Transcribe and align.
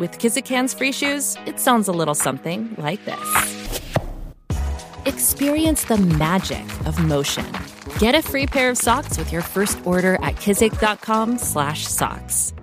With 0.00 0.18
Kizik 0.18 0.48
hands 0.48 0.72
free 0.72 0.92
shoes, 0.92 1.36
it 1.44 1.60
sounds 1.60 1.86
a 1.86 1.92
little 1.92 2.14
something 2.14 2.74
like 2.78 3.04
this. 3.04 3.80
Experience 5.04 5.84
the 5.84 5.98
magic 5.98 6.64
of 6.86 6.98
motion. 7.04 7.44
Get 7.98 8.14
a 8.14 8.22
free 8.22 8.46
pair 8.46 8.70
of 8.70 8.78
socks 8.78 9.18
with 9.18 9.30
your 9.30 9.42
first 9.42 9.78
order 9.84 10.14
at 10.22 10.36
kizik.com/socks. 10.36 12.54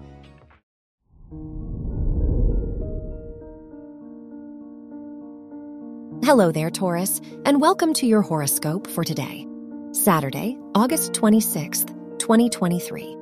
Hello 6.24 6.52
there, 6.52 6.72
Taurus, 6.72 7.22
and 7.46 7.62
welcome 7.62 7.94
to 7.94 8.08
your 8.08 8.24
horoscope 8.24 8.88
for 8.88 9.04
today, 9.04 9.46
Saturday, 9.92 10.58
August 10.74 11.14
26th, 11.14 11.94
2023. 12.18 13.16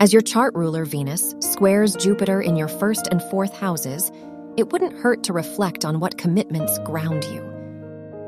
As 0.00 0.12
your 0.12 0.22
chart 0.22 0.54
ruler 0.54 0.84
Venus 0.84 1.34
squares 1.40 1.96
Jupiter 1.96 2.40
in 2.40 2.54
your 2.54 2.68
first 2.68 3.08
and 3.10 3.20
fourth 3.20 3.52
houses, 3.52 4.12
it 4.56 4.70
wouldn't 4.70 4.96
hurt 4.96 5.24
to 5.24 5.32
reflect 5.32 5.84
on 5.84 5.98
what 5.98 6.18
commitments 6.18 6.78
ground 6.84 7.24
you. 7.24 7.42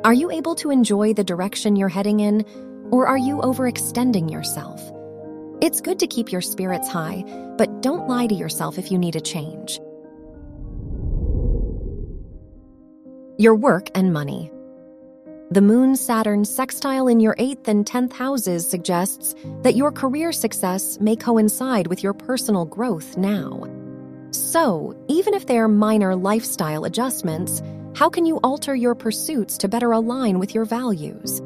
Are 0.02 0.12
you 0.12 0.32
able 0.32 0.56
to 0.56 0.72
enjoy 0.72 1.14
the 1.14 1.22
direction 1.22 1.76
you're 1.76 1.88
heading 1.88 2.18
in, 2.18 2.44
or 2.90 3.06
are 3.06 3.16
you 3.16 3.36
overextending 3.36 4.32
yourself? 4.32 4.82
It's 5.60 5.80
good 5.80 6.00
to 6.00 6.08
keep 6.08 6.32
your 6.32 6.40
spirits 6.40 6.88
high, 6.88 7.22
but 7.56 7.82
don't 7.82 8.08
lie 8.08 8.26
to 8.26 8.34
yourself 8.34 8.76
if 8.76 8.90
you 8.90 8.98
need 8.98 9.14
a 9.14 9.20
change. 9.20 9.78
Your 13.38 13.54
work 13.54 13.90
and 13.94 14.12
money. 14.12 14.50
The 15.52 15.60
Moon 15.60 15.96
Saturn 15.96 16.44
sextile 16.44 17.08
in 17.08 17.18
your 17.18 17.34
8th 17.34 17.66
and 17.66 17.84
10th 17.84 18.12
houses 18.12 18.64
suggests 18.64 19.34
that 19.62 19.74
your 19.74 19.90
career 19.90 20.30
success 20.30 21.00
may 21.00 21.16
coincide 21.16 21.88
with 21.88 22.04
your 22.04 22.12
personal 22.12 22.64
growth 22.64 23.16
now. 23.16 23.64
So, 24.30 24.94
even 25.08 25.34
if 25.34 25.46
they 25.46 25.58
are 25.58 25.66
minor 25.66 26.14
lifestyle 26.14 26.84
adjustments, 26.84 27.62
how 27.96 28.08
can 28.08 28.26
you 28.26 28.38
alter 28.44 28.76
your 28.76 28.94
pursuits 28.94 29.58
to 29.58 29.66
better 29.66 29.90
align 29.90 30.38
with 30.38 30.54
your 30.54 30.64
values? 30.64 31.40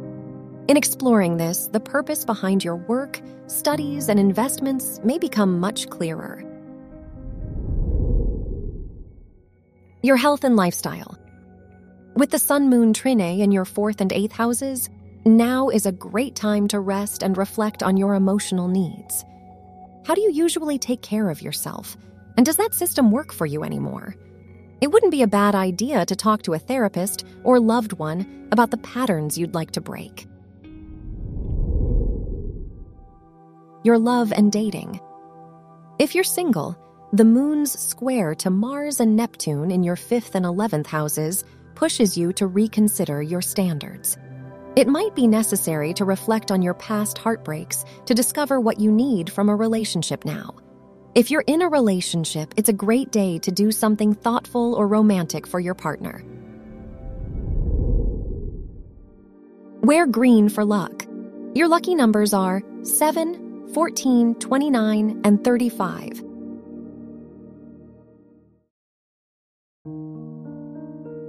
In 0.68 0.76
exploring 0.76 1.38
this, 1.38 1.68
the 1.68 1.80
purpose 1.80 2.26
behind 2.26 2.62
your 2.62 2.76
work, 2.76 3.22
studies, 3.46 4.10
and 4.10 4.20
investments 4.20 5.00
may 5.02 5.16
become 5.16 5.60
much 5.60 5.88
clearer. 5.88 6.44
Your 10.02 10.16
health 10.16 10.44
and 10.44 10.56
lifestyle. 10.56 11.16
With 12.16 12.30
the 12.30 12.38
Sun 12.38 12.68
Moon 12.68 12.92
Trine 12.92 13.40
in 13.40 13.50
your 13.50 13.64
fourth 13.64 14.00
and 14.00 14.12
eighth 14.12 14.30
houses, 14.30 14.88
now 15.26 15.68
is 15.68 15.84
a 15.84 15.90
great 15.90 16.36
time 16.36 16.68
to 16.68 16.78
rest 16.78 17.24
and 17.24 17.36
reflect 17.36 17.82
on 17.82 17.96
your 17.96 18.14
emotional 18.14 18.68
needs. 18.68 19.24
How 20.06 20.14
do 20.14 20.20
you 20.20 20.30
usually 20.30 20.78
take 20.78 21.02
care 21.02 21.28
of 21.28 21.42
yourself? 21.42 21.96
And 22.36 22.46
does 22.46 22.56
that 22.58 22.72
system 22.72 23.10
work 23.10 23.32
for 23.32 23.46
you 23.46 23.64
anymore? 23.64 24.14
It 24.80 24.92
wouldn't 24.92 25.10
be 25.10 25.22
a 25.22 25.26
bad 25.26 25.56
idea 25.56 26.06
to 26.06 26.14
talk 26.14 26.42
to 26.42 26.52
a 26.52 26.58
therapist 26.58 27.24
or 27.42 27.58
loved 27.58 27.94
one 27.94 28.48
about 28.52 28.70
the 28.70 28.76
patterns 28.76 29.36
you'd 29.36 29.54
like 29.54 29.72
to 29.72 29.80
break. 29.80 30.28
Your 33.82 33.98
love 33.98 34.32
and 34.32 34.52
dating. 34.52 35.00
If 35.98 36.14
you're 36.14 36.22
single, 36.22 36.78
the 37.12 37.24
moon's 37.24 37.76
square 37.76 38.36
to 38.36 38.50
Mars 38.50 39.00
and 39.00 39.16
Neptune 39.16 39.72
in 39.72 39.82
your 39.82 39.96
fifth 39.96 40.36
and 40.36 40.46
eleventh 40.46 40.86
houses 40.86 41.44
pushes 41.74 42.16
you 42.16 42.32
to 42.34 42.46
reconsider 42.46 43.22
your 43.22 43.42
standards. 43.42 44.16
It 44.76 44.88
might 44.88 45.14
be 45.14 45.26
necessary 45.26 45.94
to 45.94 46.04
reflect 46.04 46.50
on 46.50 46.62
your 46.62 46.74
past 46.74 47.18
heartbreaks 47.18 47.84
to 48.06 48.14
discover 48.14 48.60
what 48.60 48.80
you 48.80 48.90
need 48.90 49.30
from 49.30 49.48
a 49.48 49.54
relationship 49.54 50.24
now. 50.24 50.54
If 51.14 51.30
you're 51.30 51.44
in 51.46 51.62
a 51.62 51.68
relationship, 51.68 52.52
it's 52.56 52.68
a 52.68 52.72
great 52.72 53.12
day 53.12 53.38
to 53.38 53.52
do 53.52 53.70
something 53.70 54.14
thoughtful 54.14 54.74
or 54.74 54.88
romantic 54.88 55.46
for 55.46 55.60
your 55.60 55.74
partner. 55.74 56.24
Wear 59.82 60.06
green 60.06 60.48
for 60.48 60.64
luck. 60.64 61.06
Your 61.54 61.68
lucky 61.68 61.94
numbers 61.94 62.34
are 62.34 62.62
7, 62.82 63.68
14, 63.72 64.34
29, 64.36 65.20
and 65.22 65.44
35. 65.44 66.24